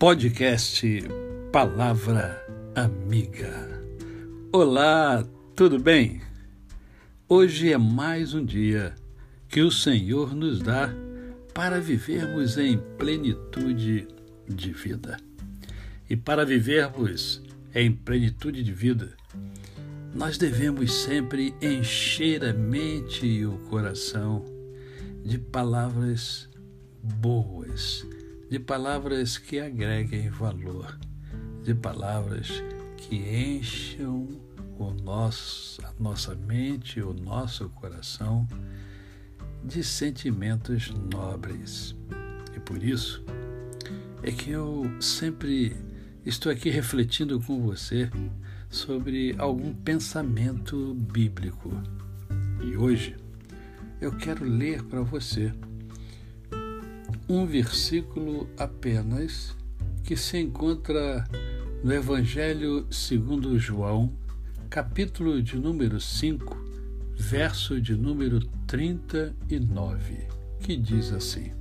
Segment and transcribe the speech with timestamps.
[0.00, 0.82] Podcast
[1.52, 2.42] Palavra
[2.74, 3.84] Amiga.
[4.50, 5.22] Olá,
[5.54, 6.22] tudo bem?
[7.28, 8.94] Hoje é mais um dia
[9.46, 10.88] que o Senhor nos dá
[11.52, 14.08] para vivermos em plenitude
[14.48, 15.18] de vida.
[16.08, 17.42] E para vivermos
[17.74, 19.12] em plenitude de vida,
[20.14, 24.46] nós devemos sempre encher a mente e o coração
[25.22, 26.48] de palavras
[27.02, 28.06] boas,
[28.50, 30.98] de palavras que agreguem valor,
[31.62, 32.50] de palavras
[32.96, 34.26] que encham
[34.76, 38.48] o nosso, a nossa mente, o nosso coração
[39.62, 41.94] de sentimentos nobres.
[42.56, 43.24] E por isso
[44.20, 45.76] é que eu sempre
[46.26, 48.10] estou aqui refletindo com você
[48.68, 51.70] sobre algum pensamento bíblico.
[52.60, 53.16] E hoje
[54.00, 55.52] eu quero ler para você
[57.30, 59.56] um versículo apenas
[60.02, 61.24] que se encontra
[61.84, 64.12] no Evangelho segundo João,
[64.68, 66.58] capítulo de número 5,
[67.14, 70.26] verso de número 39,
[70.58, 71.52] que diz assim: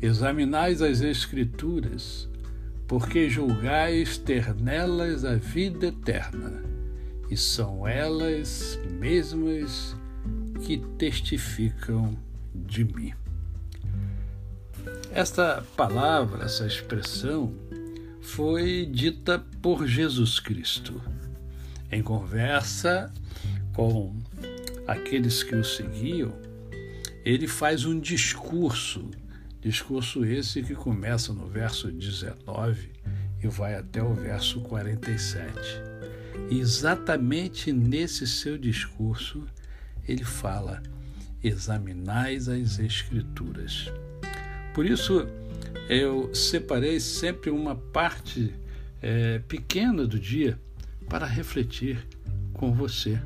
[0.00, 2.26] Examinais as Escrituras,
[2.88, 6.62] porque julgais ter nelas a vida eterna,
[7.30, 9.94] e são elas mesmas
[10.64, 12.16] que testificam
[12.54, 13.12] de mim.
[15.14, 17.54] Esta palavra, essa expressão,
[18.20, 21.00] foi dita por Jesus Cristo
[21.92, 23.14] em conversa
[23.72, 24.12] com
[24.88, 26.36] aqueles que o seguiam.
[27.24, 29.08] Ele faz um discurso,
[29.60, 32.90] discurso esse que começa no verso 19
[33.40, 35.54] e vai até o verso 47.
[36.50, 39.46] E exatamente nesse seu discurso,
[40.08, 40.82] ele fala:
[41.40, 43.92] examinais as Escrituras
[44.74, 45.24] por isso,
[45.88, 48.52] eu separei sempre uma parte
[49.00, 50.58] é, pequena do dia
[51.08, 52.04] para refletir
[52.52, 53.22] com você,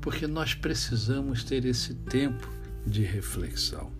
[0.00, 2.50] porque nós precisamos ter esse tempo
[2.84, 3.92] de reflexão.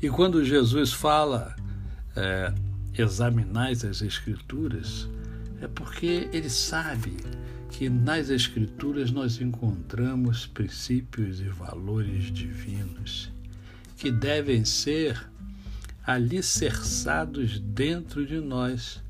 [0.00, 1.54] E quando Jesus fala,
[2.16, 2.54] é,
[2.96, 5.06] examinais as Escrituras,
[5.60, 7.14] é porque ele sabe
[7.70, 13.35] que nas Escrituras nós encontramos princípios e valores divinos
[13.96, 15.28] que devem ser
[16.06, 19.02] alicerçados dentro de nós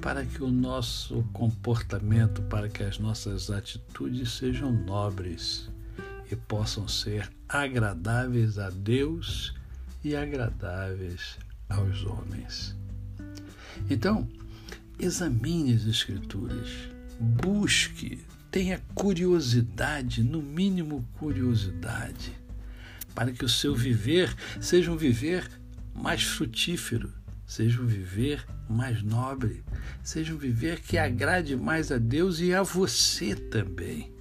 [0.00, 5.68] para que o nosso comportamento, para que as nossas atitudes sejam nobres
[6.30, 9.54] e possam ser agradáveis a Deus
[10.04, 11.36] e agradáveis
[11.68, 12.76] aos homens.
[13.90, 14.28] Então,
[14.98, 16.70] examine as Escrituras,
[17.18, 22.38] busque, tenha curiosidade, no mínimo curiosidade
[23.18, 25.50] para que o seu viver seja um viver
[25.92, 27.12] mais frutífero,
[27.44, 29.64] seja um viver mais nobre,
[30.04, 34.14] seja um viver que agrade mais a Deus e a você também.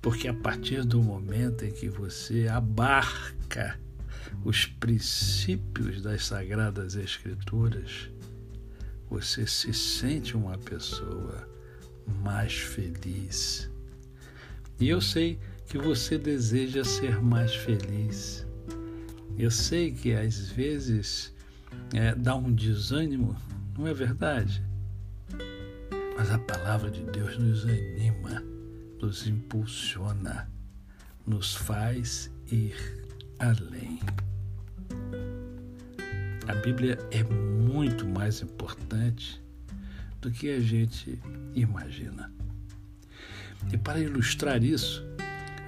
[0.00, 3.76] Porque a partir do momento em que você abarca
[4.44, 8.08] os princípios das Sagradas Escrituras,
[9.08, 11.44] você se sente uma pessoa
[12.22, 13.68] mais feliz.
[14.78, 18.44] E eu sei que você deseja ser mais feliz.
[19.38, 21.32] Eu sei que às vezes
[21.94, 23.36] é, dá um desânimo,
[23.78, 24.64] não é verdade?
[26.16, 28.42] Mas a palavra de Deus nos anima,
[29.00, 30.50] nos impulsiona,
[31.24, 32.74] nos faz ir
[33.38, 34.00] além.
[36.48, 39.40] A Bíblia é muito mais importante
[40.20, 41.16] do que a gente
[41.54, 42.32] imagina.
[43.72, 45.04] E para ilustrar isso,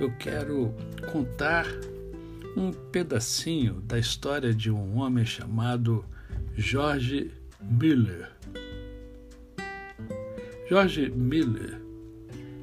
[0.03, 0.75] eu quero
[1.13, 1.65] contar
[2.57, 6.05] um pedacinho da história de um homem chamado
[6.57, 7.31] George
[7.61, 8.29] Miller.
[10.69, 11.81] George Miller,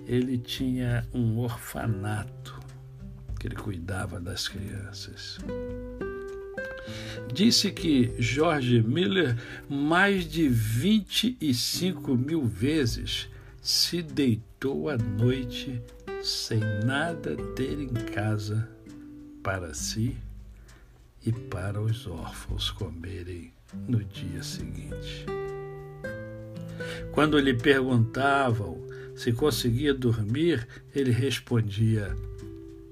[0.05, 2.59] ele tinha um orfanato
[3.39, 5.37] que ele cuidava das crianças.
[7.33, 9.37] Disse que George Miller
[9.69, 13.29] mais de 25 mil vezes
[13.61, 15.81] se deitou à noite
[16.21, 18.67] sem nada ter em casa
[19.41, 20.17] para si
[21.25, 23.51] e para os órfãos comerem
[23.87, 25.25] no dia seguinte.
[27.11, 32.15] Quando lhe perguntavam se conseguia dormir, ele respondia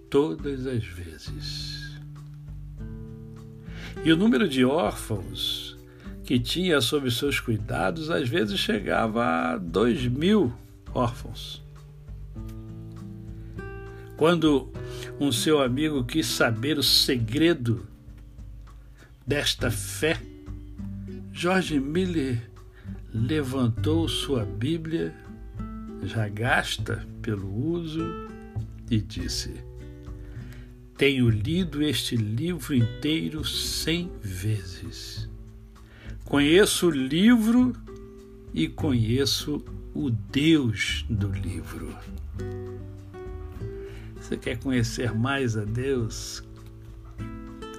[0.09, 1.97] todas as vezes.
[4.03, 5.77] E o número de órfãos
[6.23, 10.53] que tinha sob seus cuidados às vezes chegava a dois mil
[10.93, 11.65] órfãos.
[14.17, 14.67] Quando
[15.19, 17.85] um seu amigo quis saber o segredo
[19.25, 20.19] desta fé,
[21.31, 22.41] George Miller
[23.13, 25.13] levantou sua Bíblia,
[26.03, 28.03] já gasta pelo uso,
[28.89, 29.53] e disse:
[30.97, 35.29] Tenho lido este livro inteiro cem vezes.
[36.25, 37.71] Conheço o livro
[38.51, 39.63] e conheço
[39.93, 41.95] o Deus do livro.
[44.19, 46.43] Você quer conhecer mais a Deus?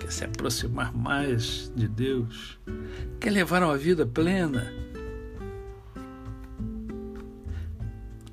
[0.01, 2.59] Quer se aproximar mais de Deus?
[3.21, 4.73] Quer levar uma vida plena?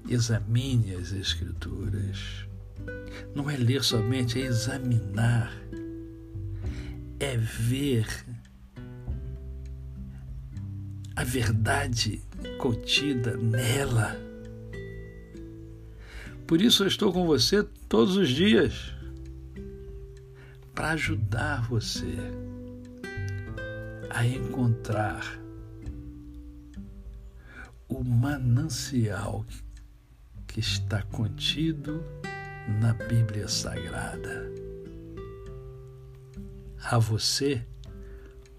[0.08, 2.46] Examine as Escrituras.
[3.34, 5.52] Não é ler somente, é examinar,
[7.20, 8.08] é ver
[11.16, 12.22] a verdade
[12.60, 14.16] contida nela.
[16.48, 18.94] Por isso eu estou com você todos os dias
[20.74, 22.18] para ajudar você
[24.10, 25.40] a encontrar
[27.88, 29.46] o manancial
[30.48, 32.04] que está contido
[32.80, 34.52] na Bíblia Sagrada.
[36.84, 37.66] A você,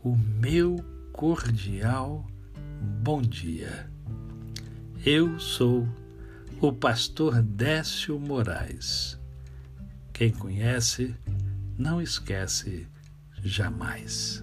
[0.03, 0.77] o meu
[1.13, 2.27] cordial
[3.03, 3.91] bom dia.
[5.05, 5.87] Eu sou
[6.61, 9.19] o pastor Décio Moraes.
[10.13, 11.15] Quem conhece,
[11.77, 12.89] não esquece
[13.43, 14.43] jamais.